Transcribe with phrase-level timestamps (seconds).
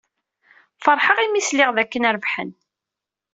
[0.83, 2.51] Feṛḥeɣ mi sliɣ dakken rebḥen.